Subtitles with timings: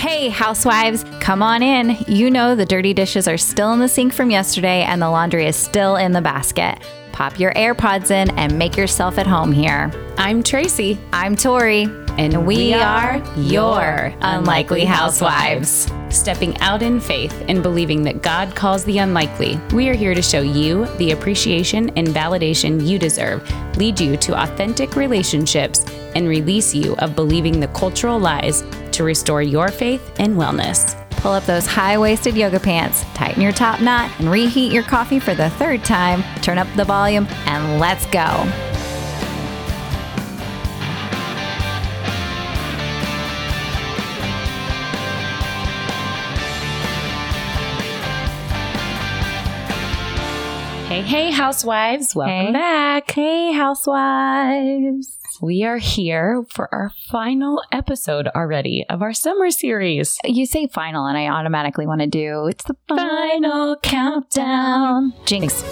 [0.00, 1.94] Hey, housewives, come on in.
[2.08, 5.44] You know the dirty dishes are still in the sink from yesterday and the laundry
[5.44, 6.78] is still in the basket.
[7.20, 9.92] Pop your AirPods in and make yourself at home here.
[10.16, 11.82] I'm Tracy, I'm Tori,
[12.16, 15.92] and we are your Unlikely Housewives.
[16.08, 20.22] Stepping out in faith and believing that God calls the unlikely, we are here to
[20.22, 25.84] show you the appreciation and validation you deserve, lead you to authentic relationships,
[26.14, 30.96] and release you of believing the cultural lies to restore your faith and wellness.
[31.20, 35.20] Pull up those high waisted yoga pants, tighten your top knot, and reheat your coffee
[35.20, 36.24] for the third time.
[36.40, 38.46] Turn up the volume, and let's go.
[50.88, 52.52] Hey, hey, housewives, welcome Hey.
[52.52, 53.10] back.
[53.12, 55.19] Hey, housewives.
[55.42, 60.18] We are here for our final episode already of our summer series.
[60.22, 65.14] You say final, and I automatically want to do it's the final countdown.
[65.24, 65.64] Jinx.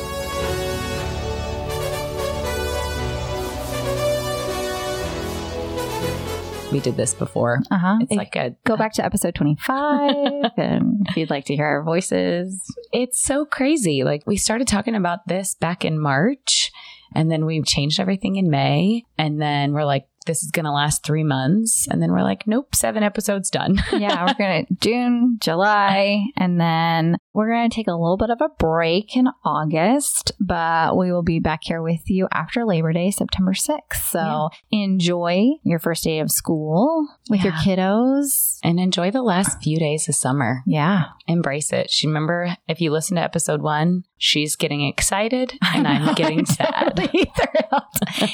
[6.73, 7.61] We did this before.
[7.71, 7.97] Uh huh.
[8.01, 11.83] It's like a Go back to episode 25 and if you'd like to hear our
[11.83, 12.63] voices.
[12.93, 14.03] it's so crazy.
[14.03, 16.71] Like we started talking about this back in March
[17.15, 20.73] and then we changed everything in May and then we're like this is going to
[20.73, 23.83] last 3 months and then we're like nope, 7 episodes done.
[23.93, 28.31] Yeah, we're going to June, July, and then we're going to take a little bit
[28.31, 32.93] of a break in August, but we will be back here with you after Labor
[32.93, 34.11] Day, September 6th.
[34.11, 38.59] So enjoy your first day of school with your kiddos.
[38.65, 40.65] and enjoy the last few days of summer.
[40.67, 41.05] Yeah.
[41.29, 41.93] Embrace it.
[41.93, 47.09] She remember if you listen to episode 1, she's getting excited and I'm getting sad.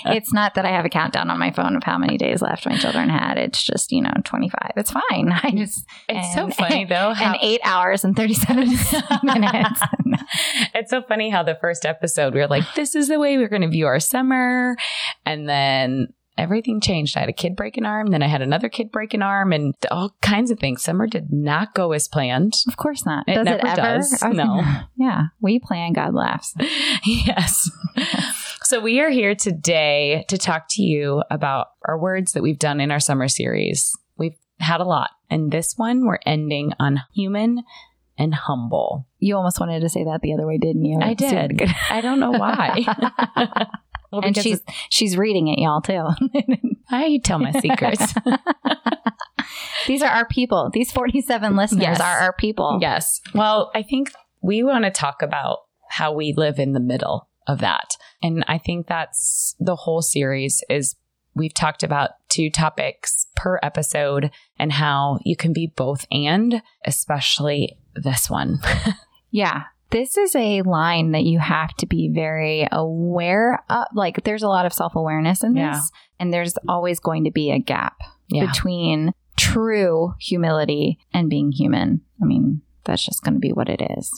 [0.06, 2.66] It's not that I have a countdown on my phone of how many days left
[2.66, 3.38] my children had.
[3.38, 4.72] It's just, you know, 25.
[4.76, 5.32] It's fine.
[5.42, 8.93] I just, It's so funny though how and eight hours and 37 minutes.
[10.74, 13.48] it's so funny how the first episode we were like, this is the way we're
[13.48, 14.76] going to view our summer.
[15.26, 17.16] And then everything changed.
[17.16, 19.52] I had a kid break an arm, then I had another kid break an arm,
[19.52, 20.82] and all kinds of things.
[20.82, 22.54] Summer did not go as planned.
[22.66, 23.28] of course not.
[23.28, 23.76] It does never it ever?
[23.76, 24.18] does.
[24.22, 24.62] Was No.
[24.96, 25.22] yeah.
[25.40, 26.54] We plan, God laughs.
[27.04, 27.70] yes.
[28.62, 32.80] so we are here today to talk to you about our words that we've done
[32.80, 33.96] in our summer series.
[34.16, 35.10] We've had a lot.
[35.30, 37.62] And this one, we're ending on human
[38.18, 39.06] and humble.
[39.18, 40.98] You almost wanted to say that the other way, didn't you?
[41.00, 41.62] I did.
[41.90, 42.84] I don't know why.
[44.12, 44.60] well, and she's
[44.90, 46.08] she's reading it, y'all, too.
[46.90, 48.14] I tell my secrets.
[49.86, 50.70] These are our people.
[50.72, 52.00] These 47 listeners Yes.
[52.00, 52.78] are our people.
[52.80, 53.20] yes.
[53.34, 54.10] Well, I think
[54.42, 55.58] we want to talk about
[55.90, 57.96] how we live in the middle of that.
[58.22, 60.96] And I think that's the whole series is
[61.34, 67.76] we've talked about two topics per episode and how you can be both and especially
[67.94, 68.58] this one.
[69.30, 69.64] Yeah.
[69.90, 73.86] This is a line that you have to be very aware of.
[73.92, 75.80] Like, there's a lot of self awareness in this, Yeah.
[76.20, 77.96] and there's always going to be a gap
[78.28, 78.46] Yeah.
[78.46, 82.02] between true humility and being human.
[82.22, 84.08] I mean, that's just going to be what it is.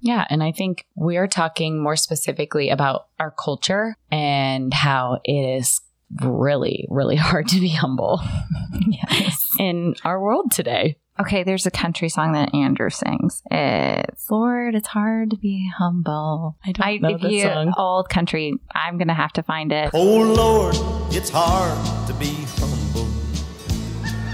[0.00, 5.80] Yeah, and I think we're talking more specifically about our culture and how it is
[6.22, 8.20] really really hard to be humble
[8.88, 9.46] Yes.
[9.58, 10.96] in our world today.
[11.18, 13.42] Okay, there's a country song that Andrew sings.
[13.50, 16.56] It's Lord, it's hard to be humble.
[16.64, 17.74] I don't know if the you song.
[17.76, 19.90] old country, I'm gonna have to find it.
[19.92, 20.74] Oh Lord,
[21.14, 23.04] it's hard to be humble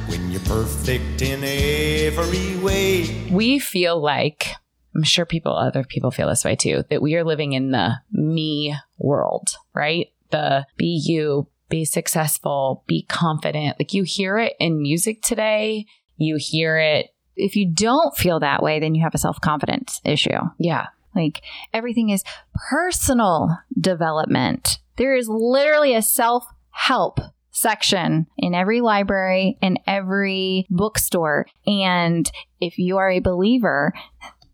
[0.09, 3.29] when you're perfect in every way.
[3.33, 4.49] we feel like
[4.95, 7.97] I'm sure people other people feel this way too that we are living in the
[8.13, 10.09] me world, right?
[10.31, 13.77] The be you, be successful, be confident.
[13.79, 17.07] Like you hear it in music today, you hear it
[17.37, 20.41] If you don't feel that way, then you have a self confidence issue.
[20.59, 20.87] yeah.
[21.15, 21.41] Like
[21.73, 22.23] everything is
[22.69, 24.79] personal development.
[24.97, 27.21] There is literally a self help
[27.53, 31.47] section in every library and every bookstore.
[31.67, 32.31] And
[32.61, 33.95] if you are a believer,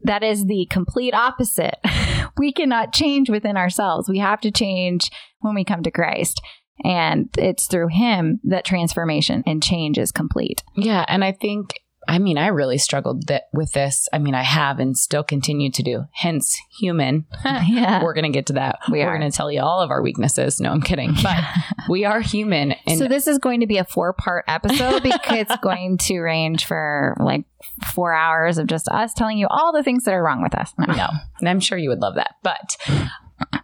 [0.04, 1.78] that is the complete opposite.
[2.38, 4.08] we cannot change within ourselves.
[4.08, 5.10] We have to change
[5.40, 6.40] when we come to Christ.
[6.84, 10.62] And it's through Him that transformation and change is complete.
[10.76, 14.08] Yeah, and I think I mean I really struggled that with this.
[14.12, 16.04] I mean I have and still continue to do.
[16.12, 17.26] Hence human.
[17.44, 18.02] yeah.
[18.02, 18.80] We're going to get to that.
[18.90, 20.60] We are going to tell you all of our weaknesses.
[20.60, 21.14] No, I'm kidding.
[21.22, 21.44] But
[21.88, 25.38] we are human and so this is going to be a four part episode because
[25.38, 27.44] it's going to range for like
[27.94, 30.72] four hours of just us telling you all the things that are wrong with us.
[30.78, 31.08] no.
[31.38, 32.34] And I'm sure you would love that.
[32.42, 32.76] But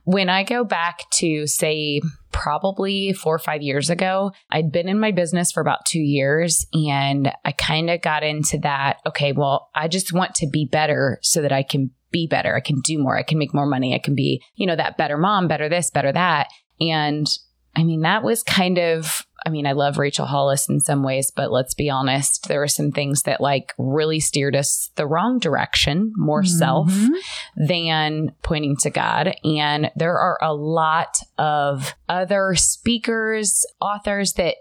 [0.05, 2.01] when I go back to say
[2.33, 4.33] probably four or five years ago.
[4.51, 8.59] I'd been in my business for about two years and I kind of got into
[8.59, 8.99] that.
[9.07, 12.57] Okay, well, I just want to be better so that I can be better.
[12.57, 13.17] I can do more.
[13.17, 13.95] I can make more money.
[13.95, 16.49] I can be, you know, that better mom, better this, better that.
[16.81, 17.27] And
[17.79, 21.31] I mean, that was kind of, I mean, I love Rachel Hollis in some ways,
[21.31, 25.39] but let's be honest, there were some things that like really steered us the wrong
[25.39, 26.59] direction, more mm-hmm.
[26.59, 26.93] self
[27.57, 29.33] than pointing to God.
[29.45, 34.57] And there are a lot of other speakers, authors that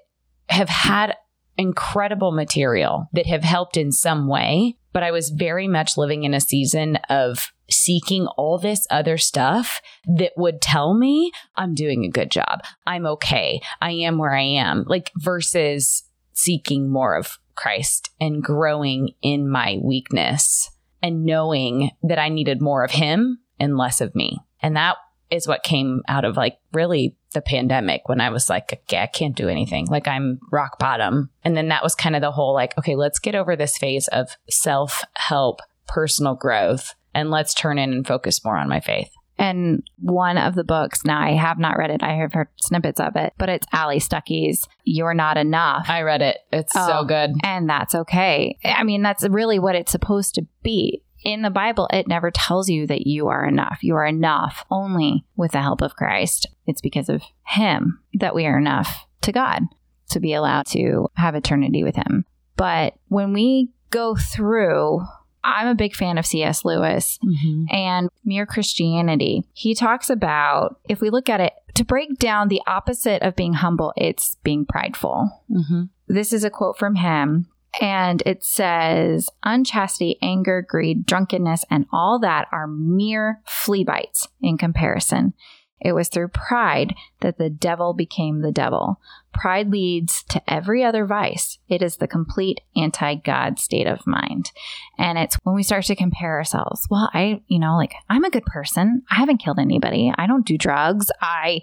[0.50, 1.16] have had
[1.58, 4.78] incredible material that have helped in some way.
[4.94, 9.82] But I was very much living in a season of seeking all this other stuff
[10.06, 12.64] that would tell me I'm doing a good job.
[12.86, 13.62] I'm okay.
[13.82, 14.86] I am where I am.
[14.88, 16.04] Like versus
[16.34, 20.70] seeking more of Christ and growing in my weakness
[21.02, 24.40] and knowing that I needed more of him and less of me.
[24.62, 24.98] And that
[25.30, 29.08] is what came out of like really the pandemic when I was like, okay, I
[29.08, 29.88] can't do anything.
[29.88, 31.30] Like I'm rock bottom.
[31.44, 34.08] And then that was kind of the whole like, okay, let's get over this phase
[34.10, 39.10] of self help, personal growth, and let's turn in and focus more on my faith.
[39.40, 43.00] And one of the books, now I have not read it, I have heard snippets
[43.00, 45.86] of it, but it's Allie Stuckey's You're Not Enough.
[45.90, 46.38] I read it.
[46.52, 47.32] It's oh, so good.
[47.44, 48.58] And that's okay.
[48.64, 51.04] I mean, that's really what it's supposed to be.
[51.24, 53.80] In the Bible, it never tells you that you are enough.
[53.82, 56.48] You are enough only with the help of Christ.
[56.66, 59.64] It's because of Him that we are enough to God
[60.12, 62.26] to be allowed to have eternity with Him.
[62.56, 65.02] But when we go through
[65.48, 66.66] I'm a big fan of C.S.
[66.66, 67.74] Lewis mm-hmm.
[67.74, 69.44] and Mere Christianity.
[69.54, 73.54] He talks about, if we look at it, to break down the opposite of being
[73.54, 75.30] humble, it's being prideful.
[75.50, 75.84] Mm-hmm.
[76.08, 77.48] This is a quote from him.
[77.80, 84.58] And it says, unchastity, anger, greed, drunkenness, and all that are mere flea bites in
[84.58, 85.34] comparison.
[85.80, 89.00] It was through pride that the devil became the devil.
[89.34, 91.60] Pride leads to every other vice.
[91.70, 94.52] It is the complete anti God state of mind.
[94.98, 96.88] And it's when we start to compare ourselves.
[96.90, 99.04] Well, I, you know, like I'm a good person.
[99.12, 100.12] I haven't killed anybody.
[100.18, 101.12] I don't do drugs.
[101.22, 101.62] I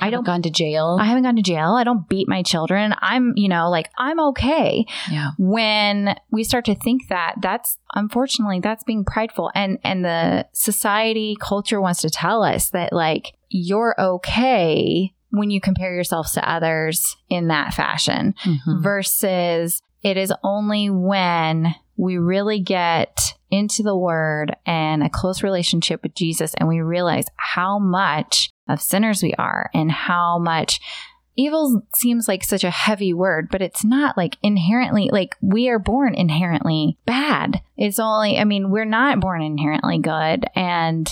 [0.00, 0.96] I don't gone to jail.
[1.00, 1.74] I haven't gone to jail.
[1.74, 2.94] I don't beat my children.
[3.00, 4.86] I'm, you know, like I'm okay.
[5.10, 5.30] Yeah.
[5.38, 11.36] When we start to think that, that's unfortunately that's being prideful and and the society
[11.40, 17.16] culture wants to tell us that like you're okay when you compare yourselves to others
[17.28, 18.82] in that fashion mm-hmm.
[18.82, 26.02] versus it is only when we really get into the word and a close relationship
[26.02, 30.80] with Jesus and we realize how much of sinners we are and how much
[31.36, 35.78] evil seems like such a heavy word, but it's not like inherently, like we are
[35.78, 37.62] born inherently bad.
[37.76, 40.46] It's only, I mean, we're not born inherently good.
[40.56, 41.08] And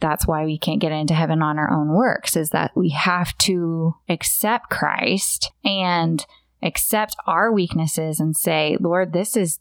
[0.00, 3.36] that's why we can't get into heaven on our own works, is that we have
[3.38, 6.24] to accept Christ and
[6.62, 9.58] accept our weaknesses and say, Lord, this is,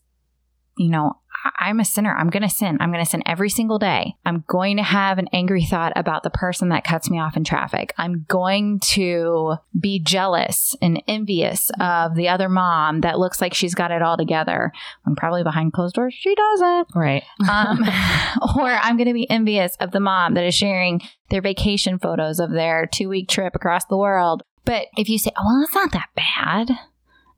[0.77, 1.17] you know,
[1.57, 2.15] I'm a sinner.
[2.15, 2.77] I'm going to sin.
[2.79, 4.15] I'm going to sin every single day.
[4.25, 7.43] I'm going to have an angry thought about the person that cuts me off in
[7.43, 7.93] traffic.
[7.97, 13.75] I'm going to be jealous and envious of the other mom that looks like she's
[13.75, 14.71] got it all together
[15.03, 16.87] when probably behind closed doors she doesn't.
[16.95, 17.23] Right.
[17.49, 17.83] Um,
[18.57, 22.39] or I'm going to be envious of the mom that is sharing their vacation photos
[22.39, 24.43] of their two week trip across the world.
[24.65, 26.77] But if you say, oh, well, it's not that bad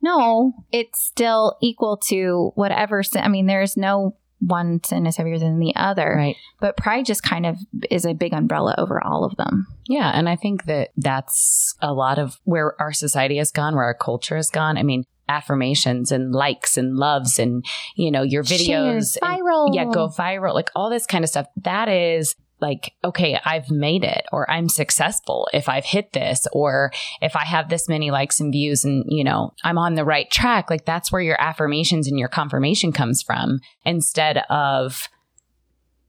[0.02, 3.22] no, it's still equal to whatever sin.
[3.22, 6.14] I mean, there's no one sin is heavier than the other.
[6.16, 6.36] Right.
[6.60, 7.58] But pride just kind of
[7.90, 9.66] is a big umbrella over all of them.
[9.86, 10.10] Yeah.
[10.10, 13.94] And I think that that's a lot of where our society has gone, where our
[13.94, 14.78] culture has gone.
[14.78, 17.64] I mean, affirmations and likes and loves and,
[17.96, 18.66] you know, your videos.
[18.66, 19.66] Shares, viral.
[19.66, 21.46] And, yeah, go viral, like all this kind of stuff.
[21.62, 26.92] That is like, okay, I've made it or I'm successful if I've hit this or
[27.20, 30.30] if I have this many likes and views and, you know, I'm on the right
[30.30, 30.70] track.
[30.70, 35.08] Like that's where your affirmations and your confirmation comes from instead of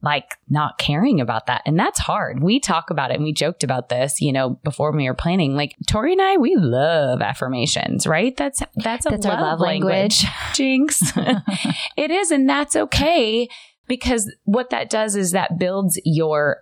[0.02, 1.62] like not caring about that.
[1.64, 2.42] And that's hard.
[2.42, 5.54] We talk about it and we joked about this, you know, before we were planning.
[5.54, 8.36] Like Tori and I, we love affirmations, right?
[8.36, 10.24] That's that's a that's love, love language.
[10.24, 10.26] language.
[10.54, 11.12] Jinx.
[11.96, 13.48] it is, and that's okay
[13.88, 16.58] because what that does is that builds your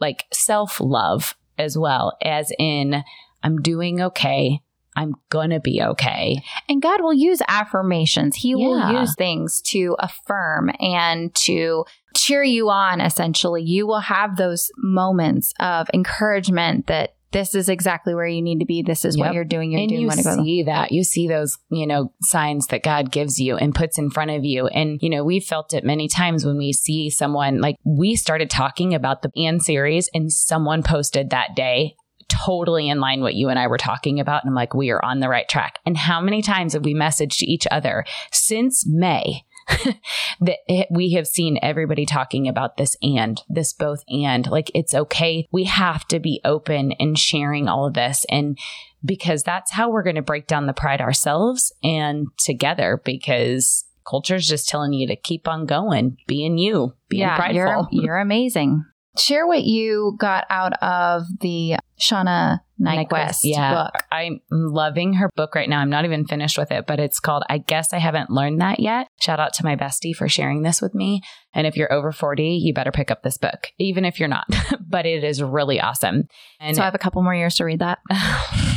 [0.00, 3.04] like self love as well as in
[3.42, 4.60] I'm doing okay.
[4.96, 6.42] I'm gonna be okay.
[6.68, 8.36] And God will use affirmations.
[8.36, 8.56] He yeah.
[8.56, 11.84] will use things to affirm and to
[12.16, 13.62] cheer you on, essentially.
[13.62, 18.64] You will have those moments of encouragement that this is exactly where you need to
[18.64, 18.82] be.
[18.82, 19.26] This is yep.
[19.26, 19.70] what you're doing.
[19.70, 20.92] You're and doing you see that.
[20.92, 24.44] You see those, you know, signs that God gives you and puts in front of
[24.44, 24.66] you.
[24.66, 28.50] And, you know, we've felt it many times when we see someone like we started
[28.50, 31.94] talking about the Anne series and someone posted that day
[32.28, 34.44] totally in line what you and I were talking about.
[34.44, 35.78] And I'm like, we are on the right track.
[35.84, 39.44] And how many times have we messaged each other since May?
[40.40, 44.94] that it, we have seen everybody talking about this and this both and like it's
[44.94, 48.58] okay we have to be open and sharing all of this and
[49.04, 54.48] because that's how we're going to break down the pride ourselves and together because culture's
[54.48, 58.84] just telling you to keep on going being you being yeah, prideful You're, you're amazing.
[59.18, 63.74] Share what you got out of the Shauna Niequist yeah.
[63.74, 64.04] book.
[64.10, 65.80] I'm loving her book right now.
[65.80, 68.80] I'm not even finished with it, but it's called I Guess I Haven't Learned That
[68.80, 69.08] Yet.
[69.20, 71.22] Shout out to my bestie for sharing this with me.
[71.52, 74.46] And if you're over 40, you better pick up this book, even if you're not.
[74.88, 76.24] but it is really awesome.
[76.60, 77.98] And so I have a couple more years to read that.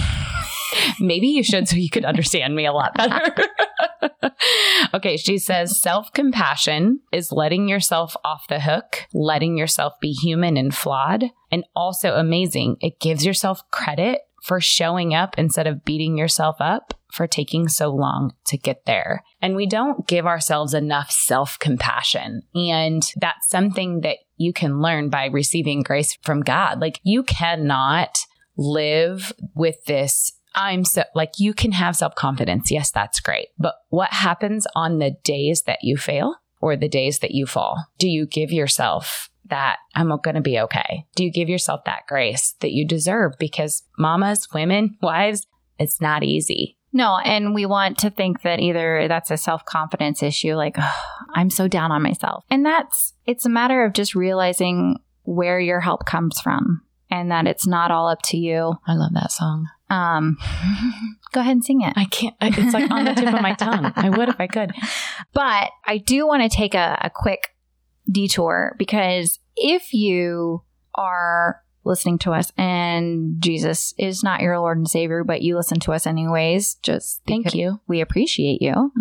[0.99, 3.33] maybe you should so you could understand me a lot better.
[4.93, 10.57] okay, she says self compassion is letting yourself off the hook, letting yourself be human
[10.57, 12.77] and flawed, and also amazing.
[12.79, 17.89] It gives yourself credit for showing up instead of beating yourself up for taking so
[17.89, 19.23] long to get there.
[19.41, 22.41] And we don't give ourselves enough self compassion.
[22.53, 26.81] And that's something that you can learn by receiving grace from God.
[26.81, 28.17] Like you cannot
[28.57, 32.71] live with this I'm so like you can have self confidence.
[32.71, 33.47] Yes, that's great.
[33.57, 37.87] But what happens on the days that you fail or the days that you fall?
[37.97, 41.05] Do you give yourself that I'm going to be okay?
[41.15, 43.33] Do you give yourself that grace that you deserve?
[43.37, 45.45] Because mamas, women, wives,
[45.77, 46.77] it's not easy.
[46.95, 51.03] No, and we want to think that either that's a self confidence issue, like, oh,
[51.33, 52.45] I'm so down on myself.
[52.51, 57.47] And that's, it's a matter of just realizing where your help comes from and that
[57.47, 58.75] it's not all up to you.
[58.85, 59.69] I love that song.
[59.93, 60.37] Um,
[61.31, 61.93] go ahead and sing it.
[61.95, 63.91] I can't, it's like on the tip of my tongue.
[63.95, 64.71] I would if I could.
[65.33, 67.49] But I do want to take a, a quick
[68.11, 70.63] detour because if you
[70.95, 75.79] are listening to us and Jesus is not your Lord and Savior, but you listen
[75.81, 77.81] to us anyways, just Thank you.
[77.87, 78.91] We appreciate you.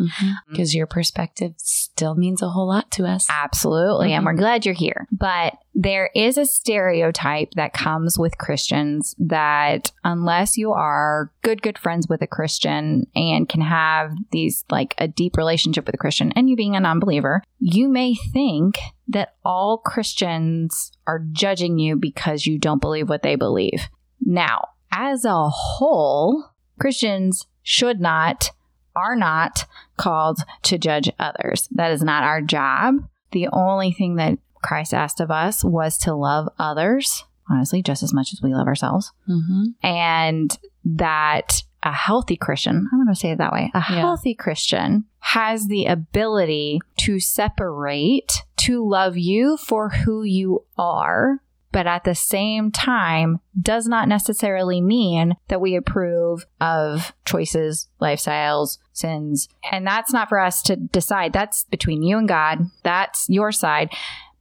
[0.51, 3.29] Because your perspective still means a whole lot to us.
[3.31, 4.13] Absolutely.
[4.13, 4.27] And Mhm.
[4.27, 5.07] we're glad you're here.
[5.13, 11.79] But there is a stereotype that comes with Christians that unless you are good, good
[11.79, 16.33] friends with a Christian and can have these like a deep relationship with a Christian
[16.33, 21.97] and you being a non believer, you may think that all Christians are judging you
[21.97, 23.89] because you don't believe what they believe.
[24.21, 28.51] Now, as a whole, Christians should not,
[28.95, 29.65] are not
[29.97, 31.69] called to judge others.
[31.73, 32.97] That is not our job.
[33.33, 38.13] The only thing that Christ asked of us was to love others, honestly, just as
[38.15, 39.13] much as we love ourselves.
[39.29, 39.87] Mm-hmm.
[39.87, 44.01] And that a healthy Christian, I'm going to say it that way, a Yeah.
[44.01, 51.41] healthy Christian has the ability to separate, to love you for who you are,
[51.73, 58.79] but at the same time does not necessarily mean that we approve of choices, lifestyles,
[58.93, 59.49] sins.
[59.71, 61.33] And that's not for us to decide.
[61.33, 62.67] That's between you and God.
[62.85, 63.91] That's your side.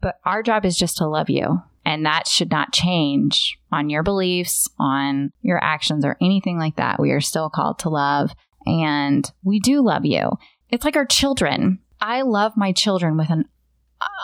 [0.01, 1.61] But our job is just to love you.
[1.85, 6.99] And that should not change on your beliefs, on your actions, or anything like that.
[6.99, 8.31] We are still called to love.
[8.65, 10.31] And we do love you.
[10.69, 11.79] It's like our children.
[11.99, 13.45] I love my children with an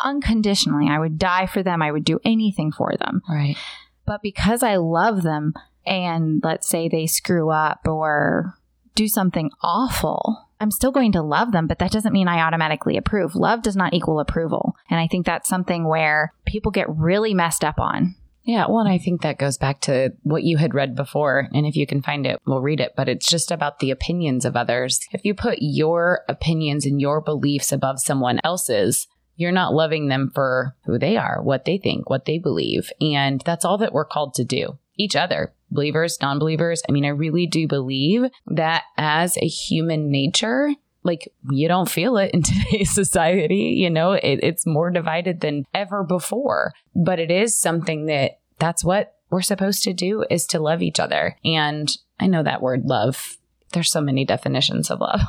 [0.03, 0.88] unconditionally.
[0.89, 1.81] I would die for them.
[1.81, 3.22] I would do anything for them.
[3.27, 3.57] Right.
[4.05, 5.53] But because I love them
[5.86, 8.55] and let's say they screw up or
[8.96, 12.97] do something awful, I'm still going to love them, but that doesn't mean I automatically
[12.97, 13.35] approve.
[13.35, 14.75] Love does not equal approval.
[14.89, 18.15] And I think that's something where people get really messed up on.
[18.43, 21.49] Yeah, well, and I think that goes back to what you had read before.
[21.53, 22.93] And if you can find it, we'll read it.
[22.95, 25.01] But it's just about the opinions of others.
[25.11, 30.31] If you put your opinions and your beliefs above someone else's, you're not loving them
[30.33, 32.89] for who they are, what they think, what they believe.
[33.01, 34.79] And that's all that we're called to do.
[34.97, 36.81] Each other, believers, non believers.
[36.88, 40.69] I mean, I really do believe that as a human nature,
[41.03, 45.63] like you don't feel it in today's society you know it, it's more divided than
[45.74, 50.59] ever before but it is something that that's what we're supposed to do is to
[50.59, 53.38] love each other and i know that word love
[53.71, 55.21] there's so many definitions of love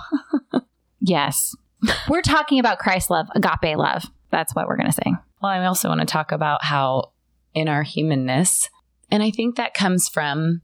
[1.00, 1.54] Yes.
[2.09, 4.04] We're talking about Christ love, agape love.
[4.30, 5.14] That's what we're going to say.
[5.40, 7.12] well i also want to talk about how
[7.54, 8.68] in our humanness
[9.11, 10.61] and i think that comes from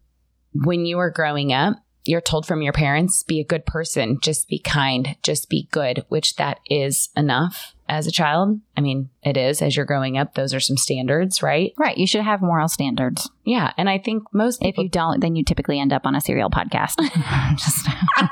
[0.53, 4.49] when you were growing up you're told from your parents be a good person just
[4.49, 9.37] be kind just be good which that is enough as a child i mean it
[9.37, 11.97] is as you're growing up those are some standards right Right.
[11.99, 13.29] You should have moral standards.
[13.45, 16.21] yeah and i think most If you don't, then you typically end up on a
[16.21, 16.95] serial podcast.
[17.59, 17.87] Just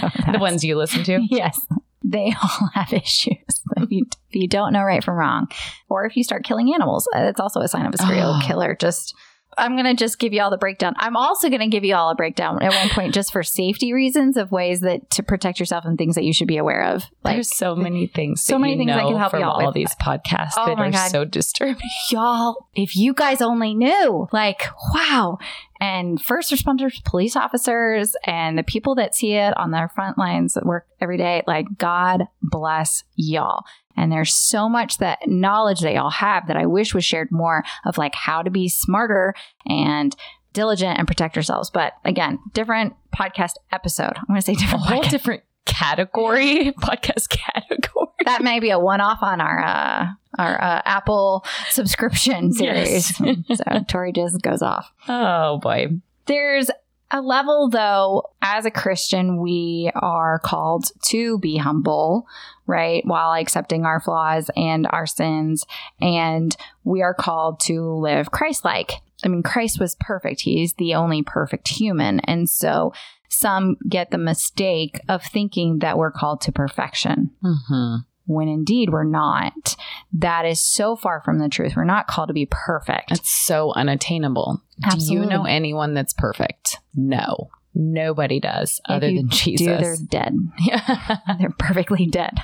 [0.00, 1.58] So the ones you listen to Yes.
[2.04, 3.36] They all have issues.
[3.76, 5.48] If you, if you don't know right from wrong,
[5.90, 8.40] or if you start killing animals, uh, it's also a sign of a serial Oh.
[8.46, 8.74] killer.
[8.80, 9.14] Just
[9.58, 10.94] I'm going to just give you all the breakdown.
[10.98, 13.92] I'm also going to give you all a breakdown at one point just for safety
[13.92, 17.04] reasons of ways that to protect yourself and things that you should be aware of.
[17.24, 18.42] Like there's so many things.
[18.42, 19.74] So many things I can help you all all with.
[19.74, 21.10] these podcasts Oh that are God.
[21.10, 21.76] so disturbing.
[22.10, 24.62] Y'all, if you guys only knew, like,
[24.94, 25.38] wow.
[25.80, 30.54] And first responders, police officers, and the people that see it on their front lines
[30.54, 33.64] that work every day, like, God bless y'all.
[33.98, 37.64] And there's so much that knowledge that y'all have that I wish was shared more
[37.84, 39.34] of like how to be smarter
[39.66, 40.14] and
[40.52, 41.70] diligent and protect ourselves.
[41.70, 44.12] But again, different podcast episode.
[44.16, 45.10] I'm going to say A different whole podcast.
[45.10, 48.06] different category, podcast category.
[48.24, 50.06] That may be a one off on our uh,
[50.38, 53.18] our uh, Apple subscription series.
[53.20, 53.38] Yes.
[53.54, 54.92] so Tori just goes off.
[55.08, 55.88] Oh boy.
[56.26, 56.70] There's
[57.10, 62.26] a level, though, as a Christian, we are called to be humble,
[62.68, 63.02] right?
[63.04, 65.64] While accepting our flaws and our sins.
[66.00, 68.92] And we are called to live Christ like.
[69.24, 70.42] I mean, Christ was perfect.
[70.42, 72.20] He's the only perfect human.
[72.20, 72.92] And so
[73.28, 77.96] some get the mistake of thinking that we're called to perfection Mm-hmm.
[78.26, 79.74] when indeed we're not.
[80.12, 81.72] That is so far from the truth.
[81.74, 83.10] We're not called to be perfect.
[83.10, 84.62] It's so unattainable.
[84.90, 86.78] Do you know anyone that's perfect?
[86.94, 87.48] No.
[87.74, 89.66] Nobody does If other than Jesus.
[89.66, 90.34] Do, they're dead.
[90.58, 91.16] Yeah.
[91.38, 92.38] They're perfectly dead.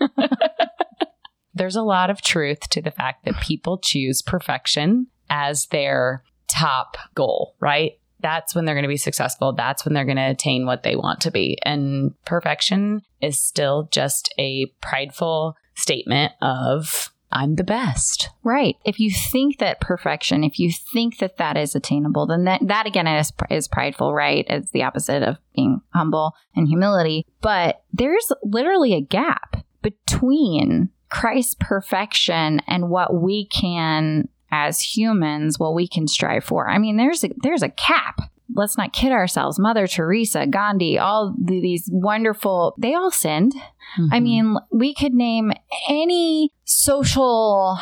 [1.54, 6.96] There's a lot of truth to the fact that people choose perfection as their top
[7.14, 7.92] goal, right?
[8.20, 9.52] That's when they're going to be successful.
[9.52, 11.58] That's when they're going to attain what they want to be.
[11.62, 18.30] And perfection is still just a prideful statement of, I'm the best.
[18.42, 18.76] Right.
[18.84, 22.86] If you think that perfection, if you think that that is attainable, then that, that
[22.86, 24.44] again is, is prideful, right?
[24.48, 27.26] It's the opposite of being humble and humility.
[27.40, 35.74] But there's literally a gap between Christ's perfection and what we can, as humans, what
[35.74, 36.68] we can strive for.
[36.68, 38.20] I mean, there's a, there's a cap.
[38.54, 39.58] Let's not kid ourselves.
[39.58, 43.52] Mother Teresa, Gandhi, all these wonderful, they all sinned.
[44.10, 44.22] I Mhm.
[44.22, 45.52] mean, we could name
[45.88, 47.78] any social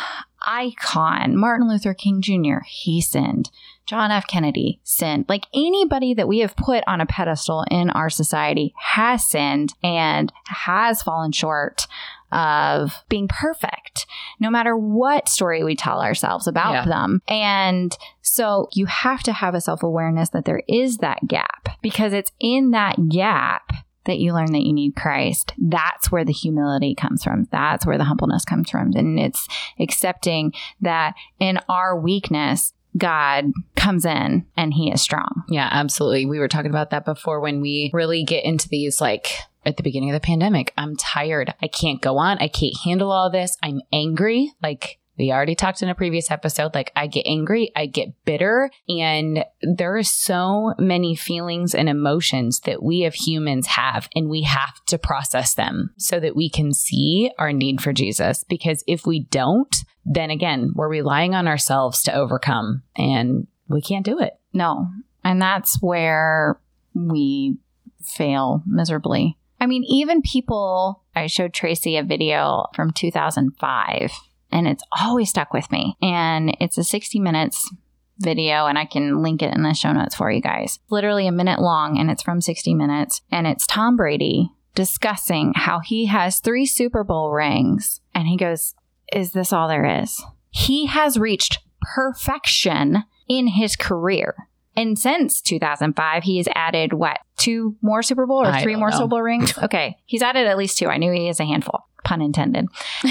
[0.46, 1.36] icon.
[1.36, 3.50] Martin Luther King Jr., he sinned.
[3.86, 4.26] John F.
[4.26, 5.24] Kennedy sinned.
[5.28, 10.32] Like anybody that we have put on a pedestal in our society has sinned and
[10.46, 11.86] has fallen short
[12.32, 14.06] of being perfect,
[14.38, 16.84] no matter what story we tell ourselves about Yeah.
[16.86, 17.22] them.
[17.28, 22.12] And so you have to have a self awareness that there is that gap because
[22.12, 23.72] it's in that gap
[24.06, 25.52] that you learn that you need Christ.
[25.58, 27.46] That's where the humility comes from.
[27.52, 28.92] That's where the humbleness comes from.
[28.94, 29.46] And it's
[29.78, 35.44] accepting that in our weakness, God comes in and he is strong.
[35.48, 36.26] Yeah, absolutely.
[36.26, 39.28] We were talking about that before when we really get into these like
[39.64, 40.72] at the beginning of the pandemic.
[40.76, 41.54] I'm tired.
[41.62, 42.38] I can't go on.
[42.38, 43.56] I can't handle all this.
[43.62, 44.52] I'm angry.
[44.62, 48.70] Like we already talked in a previous episode, like I get angry, I get bitter,
[48.88, 54.42] and there are so many feelings and emotions that we as humans have, and we
[54.42, 58.44] have to process them so that we can see our need for Jesus.
[58.48, 64.06] Because if we don't, then again, we're relying on ourselves to overcome, and we can't
[64.06, 64.38] do it.
[64.54, 64.88] No.
[65.22, 66.58] And that's where
[66.94, 67.58] we
[68.02, 69.36] fail miserably.
[69.60, 74.12] I mean, even people, I showed Tracy a video from 2005
[74.52, 75.96] and it's always stuck with me.
[76.02, 77.70] And it's a 60 minutes
[78.18, 80.78] video and I can link it in the show notes for you guys.
[80.90, 85.80] Literally a minute long and it's from 60 minutes and it's Tom Brady discussing how
[85.80, 88.74] he has 3 Super Bowl rings and he goes,
[89.12, 94.48] "Is this all there is?" He has reached perfection in his career.
[94.80, 98.88] And since 2005, he has added what, two more Super Bowl or I three more
[98.88, 98.96] know.
[98.96, 99.52] Super Bowl rings?
[99.62, 99.98] Okay.
[100.06, 100.86] He's added at least two.
[100.86, 102.66] I knew he is a handful, pun intended.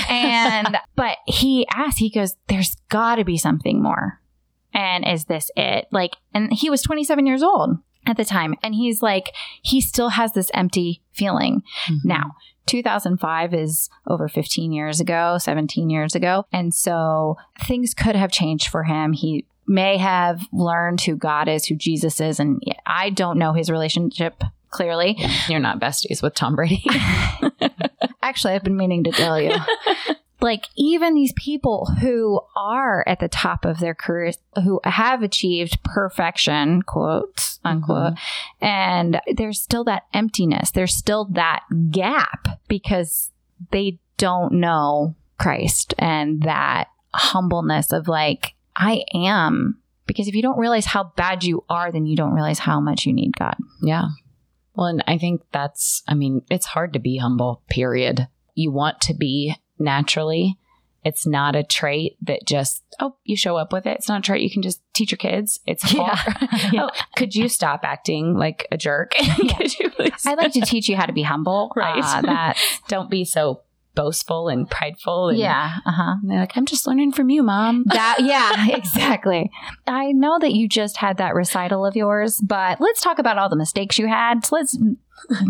[0.10, 4.20] And, but he asked, he goes, there's got to be something more.
[4.74, 5.86] And is this it?
[5.92, 7.78] Like, and he was 27 years old
[8.08, 8.56] at the time.
[8.64, 11.62] And he's like, he still has this empty feeling.
[11.86, 12.08] Mm-hmm.
[12.08, 16.46] Now, 2005 is over 15 years ago, 17 years ago.
[16.52, 19.14] And so things could have changed for him.
[19.14, 22.40] He may have learned who God is, who Jesus is.
[22.40, 25.18] And I don't know his relationship clearly.
[25.48, 26.84] You're not besties with Tom Brady.
[28.24, 29.56] Actually, I've been meaning to tell you.
[30.42, 35.84] like, even these people who are at the top of their careers, who have achieved
[35.84, 37.68] perfection, quotes, mm-hmm.
[37.68, 38.14] unquote,
[38.60, 40.72] and there's still that emptiness.
[40.72, 43.32] There's still that gap because
[43.72, 49.80] they don't know Christ and that humbleness of like, I am.
[50.08, 53.06] Because if you don't realize how bad you are, then you don't realize how much
[53.06, 53.56] you need God.
[53.84, 54.06] Yeah.
[54.76, 58.28] Well, and I think that's, I mean, it's hard to be humble, period.
[58.56, 60.58] You want to be naturally,
[61.06, 63.98] It's not a trait that just, oh, you show up with it.
[63.98, 65.60] It's not a trait you can just teach your kids.
[65.66, 66.18] It's Yeah.
[66.72, 66.88] Yeah.
[66.88, 69.12] oh, could you stop acting like a jerk?
[69.12, 70.26] could you please?
[70.26, 71.72] I like to teach you how to be humble.
[71.76, 72.04] Right.
[72.04, 73.62] Uh, that Don't be so
[74.00, 75.28] boastful and prideful.
[75.30, 75.76] And, yeah.
[75.86, 76.16] Uh huh.
[76.24, 77.84] they're like, I'm just learning from you, mom.
[78.00, 79.52] That yeah, exactly.
[79.86, 83.50] I know that you just had that recital of yours, but let's talk about all
[83.50, 84.50] the mistakes you had.
[84.52, 84.78] Let's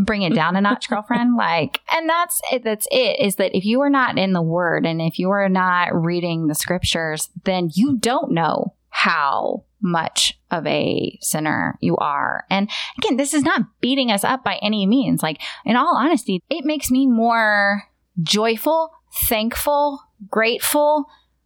[0.04, 1.36] bring it down a notch, girlfriend.
[1.36, 2.64] Like, and that's it.
[2.64, 3.20] That's it.
[3.20, 6.48] Is that if you are not in the Word and if you are not reading
[6.48, 12.46] the Scriptures, then you don't know how much of a sinner you are.
[12.50, 15.22] And again, this is not beating us up by any means.
[15.22, 17.84] Like, in all honesty, it makes me more
[18.22, 18.92] joyful,
[19.28, 21.06] thankful, grateful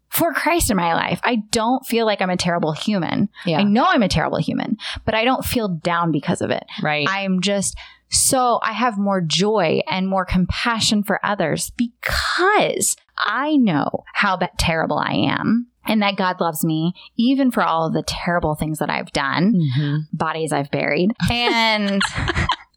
[0.09, 1.19] for Christ in my life.
[1.23, 3.29] I don't feel like I'm a terrible human.
[3.45, 3.59] Yeah.
[3.59, 6.63] I know I'm a terrible human, but I don't feel down because of it.
[6.83, 7.07] right.
[7.09, 7.75] I'm just
[8.09, 14.99] so I have more joy and more compassion for others because I know how terrible
[14.99, 18.89] I am and that God loves me even for all of the terrible things that
[18.91, 19.99] I've done, Mhm.
[20.13, 21.11] bodies I've buried.
[21.31, 22.01] And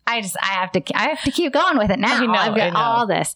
[0.07, 2.17] I just I have to I have to keep going with it now.
[2.17, 3.35] I know, I've got all this.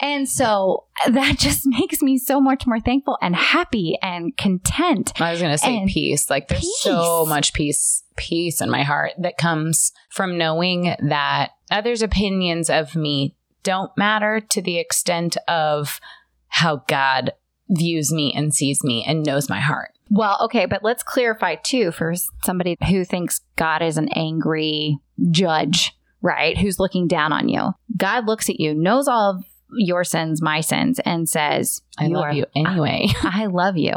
[0.00, 5.12] And so that just makes me so much more thankful and happy and content.
[5.20, 6.30] I was going to say peace.
[6.30, 12.02] Like there's so much peace, peace in my heart that comes from knowing that others'
[12.02, 16.00] opinions of me don't matter to the extent of
[16.48, 17.32] how God
[17.68, 19.92] views me and sees me and knows my heart.
[20.10, 24.98] Well, okay, but let's clarify too for somebody who thinks God is an angry
[25.30, 26.58] judge, right?
[26.58, 27.70] Who's looking down on you.
[27.96, 32.24] God looks at you, knows all of your sins, my sins, and says, I love
[32.24, 33.08] are- you anyway.
[33.22, 33.92] I love you.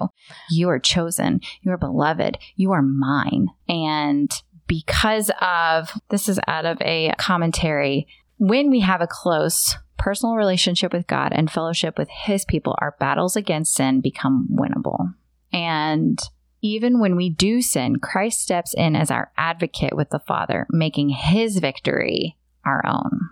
[0.50, 1.42] You are chosen.
[1.62, 2.38] You are beloved.
[2.56, 3.48] You are mine.
[3.68, 4.32] And
[4.68, 8.08] because of this is out of a commentary,
[8.38, 12.96] when we have a close personal relationship with God and fellowship with his people, our
[13.00, 15.14] battles against sin become winnable.
[15.52, 16.20] And
[16.62, 21.10] even when we do sin, Christ steps in as our advocate with the Father, making
[21.10, 23.30] his victory our own.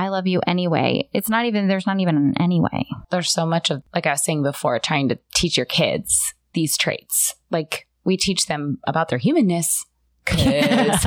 [0.00, 1.10] I love you anyway.
[1.12, 2.86] It's not even, there's not even an anyway.
[3.10, 6.78] there's so much of like I was saying before, trying to teach your kids these
[6.78, 7.34] traits.
[7.50, 9.84] Like we teach them about their humanness
[10.24, 11.06] because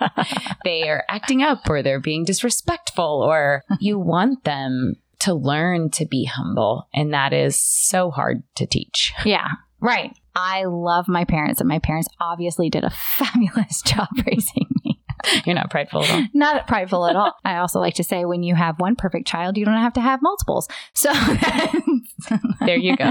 [0.64, 6.04] they are acting up or they're being disrespectful or you want them to learn to
[6.04, 9.14] be humble and that is so hard to teach.
[9.24, 9.48] Yeah,
[9.80, 10.12] right.
[10.38, 14.95] I love my parents, and my parents obviously did a fabulous job raising me.
[15.44, 16.24] You're not prideful at all.
[16.34, 17.32] Not prideful at all.
[17.44, 20.00] I also like to say when you have one perfect child, you don't have to
[20.00, 20.68] have multiples.
[20.94, 21.12] So,
[22.64, 23.10] There you go.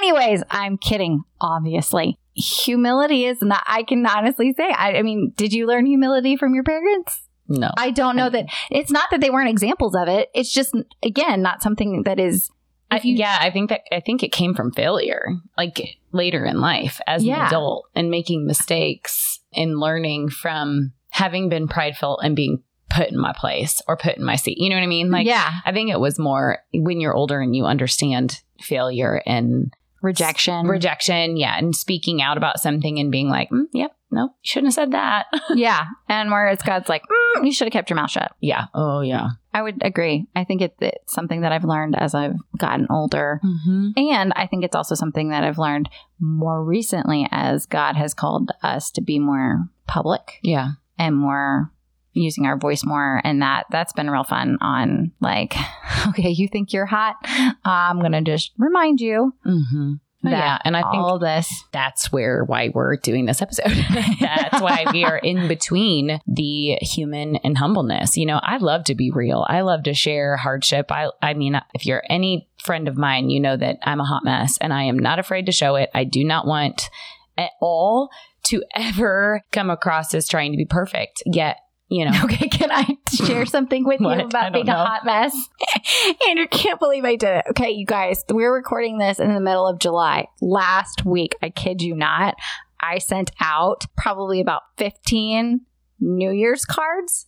[0.00, 2.18] anyways, I'm kidding, obviously.
[2.34, 6.54] Humility is not, I can honestly say, I, I mean, did you learn humility from
[6.54, 7.22] your parents?
[7.48, 7.70] No.
[7.76, 10.28] I don't know that it's not that they weren't examples of it.
[10.34, 12.50] It's just, again, not something that is.
[12.90, 15.80] I, If you- yeah, I think that I think it came from failure, like
[16.12, 17.40] later in life as Yeah.
[17.40, 23.18] an adult and making mistakes and learning from having been prideful and being put in
[23.18, 24.58] my place or put in my seat.
[24.58, 25.10] You know what I mean?
[25.10, 29.72] Like, yeah, I think it was more when you're older and you understand failure and
[30.02, 30.66] rejection.
[30.66, 31.36] rejection.
[31.36, 31.56] Yeah.
[31.58, 34.92] And speaking out about something and being like, mm, yep, nope, you shouldn't have said
[34.92, 35.26] that.
[35.54, 37.02] yeah, and where it's God's like,
[37.36, 38.32] mm, you should have kept your mouth shut.
[38.40, 38.66] yeah.
[38.74, 39.28] Oh, yeah.
[39.52, 40.26] I would agree.
[40.36, 43.40] I think it, it's something that I've learned as I've gotten older.
[43.44, 43.90] Mm-hmm.
[43.96, 45.88] And I think it's also something that I've learned
[46.20, 50.72] more recently as God has called us to be more public Yeah.
[50.98, 51.72] and more
[52.20, 55.54] using our voice more and that that's been real fun on like
[56.08, 57.16] okay you think you're hot
[57.64, 59.94] i'm gonna just remind you Mm-hmm.
[60.24, 60.58] that yeah.
[60.64, 63.70] And I think all this that's where why we're doing this episode.
[64.20, 68.16] that's why we are in between the human and humbleness.
[68.16, 69.46] You know, I love to be real.
[69.48, 70.90] I love to share hardship.
[70.90, 74.24] I I mean, if you're any friend of mine, you know that I'm a hot
[74.24, 75.88] mess and I am not afraid to show it.
[75.94, 76.90] I do not want
[77.36, 78.10] at all
[78.44, 81.22] to ever come across as trying to be perfect.
[81.26, 85.34] Yet, you know, okay can i share something with you about being a hot mess?
[86.28, 87.44] Andrew can't believe i did it.
[87.50, 90.26] Okay you guys we're recording this in the middle of july.
[90.40, 92.34] Last week i kid you not
[92.80, 95.62] i sent out probably about 15
[96.00, 97.26] new year's cards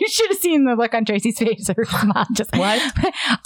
[0.00, 1.68] you should have seen the look on Tracy's face.
[1.76, 2.80] Her smile just What?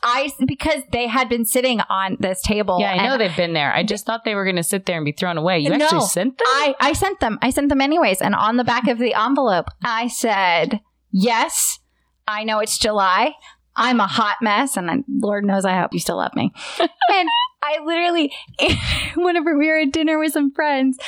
[0.02, 2.78] I because they had been sitting on this table.
[2.80, 3.72] yeah, I know they've been there.
[3.72, 5.58] I just thought they were going to sit there and be thrown away.
[5.60, 5.84] You No.
[5.84, 6.46] actually sent them?
[6.46, 7.38] I I sent them.
[7.42, 8.20] I sent them anyways.
[8.20, 11.78] And on the back of the envelope, I said, "Yes,
[12.26, 13.34] I know it's July.
[13.74, 17.28] I'm a hot mess, and I, Lord knows I hope you still love me." and
[17.62, 18.32] I literally,
[19.14, 20.98] whenever we were at dinner with some friends,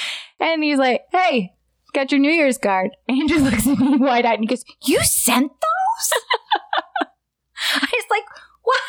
[0.40, 1.52] and he's like, "Hey."
[1.94, 2.90] Got your New Year's card.
[3.08, 6.20] Andrew looks at me wide eyed and he goes, You sent those?
[7.74, 8.24] I was like,
[8.62, 8.80] What?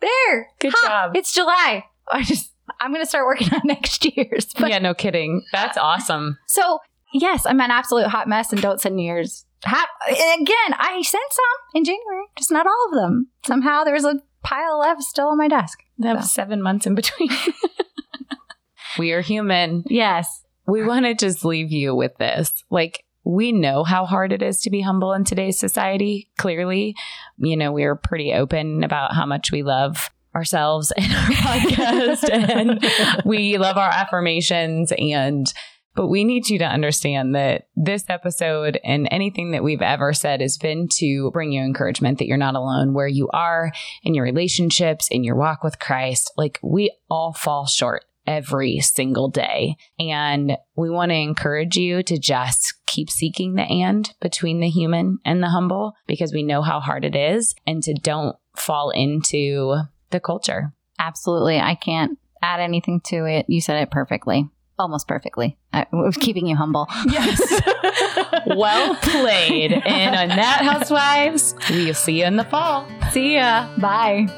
[0.00, 0.48] There.
[0.60, 1.16] Good Ha, job.
[1.16, 1.84] It's July.
[2.10, 4.46] I just I'm gonna start working on next year's.
[4.58, 5.42] But yeah, no kidding.
[5.52, 6.38] That's awesome.
[6.46, 6.78] so
[7.14, 9.44] yes, I'm an absolute hot mess and don't send New Year's.
[9.66, 13.28] And again, I sent some in January, just not all of them.
[13.44, 15.80] Somehow there's a pile left still on my desk.
[15.98, 17.30] That was seven months in between.
[18.98, 19.82] we are human.
[19.88, 20.44] Yes.
[20.68, 22.62] We want to just leave you with this.
[22.70, 26.30] Like, we know how hard it is to be humble in today's society.
[26.38, 26.94] Clearly,
[27.38, 32.84] you know, we're pretty open about how much we love ourselves and our podcast and
[33.24, 35.52] we love our affirmations and
[35.94, 40.40] but we need you to understand that this episode and anything that we've ever said
[40.40, 43.72] has been to bring you encouragement that you're not alone where you are
[44.04, 46.30] in your relationships, in your walk with Christ.
[46.36, 49.74] Like we all fall short every single day.
[49.98, 55.18] And we want to encourage you to just keep seeking the and between the human
[55.24, 59.76] and the humble because we know how hard it is and to don't fall into
[60.10, 60.74] the culture.
[60.98, 61.58] Absolutely.
[61.58, 63.46] I can't add anything to it.
[63.48, 64.48] You said it perfectly.
[64.78, 65.56] Almost perfectly.
[65.72, 66.86] I was keeping you humble.
[67.06, 67.40] Yes.
[68.46, 69.72] well played.
[69.72, 72.86] And on that, housewives, we'll see you in the fall.
[73.10, 73.68] See ya.
[73.78, 74.28] Bye.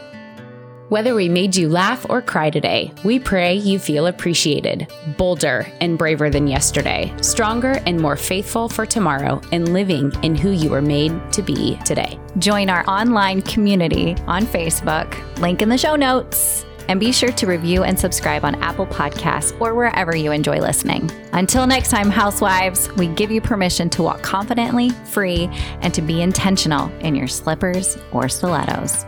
[0.90, 5.96] Whether we made you laugh or cry today, we pray you feel appreciated, bolder and
[5.96, 10.82] braver than yesterday, stronger and more faithful for tomorrow, and living in who you were
[10.82, 12.18] made to be today.
[12.38, 16.66] Join our online community on Facebook, link in the show notes.
[16.88, 21.08] And be sure to review and subscribe on Apple Podcasts or wherever you enjoy listening.
[21.32, 25.48] Until next time, housewives, we give you permission to walk confidently, free,
[25.82, 29.06] and to be intentional in your slippers or stilettos.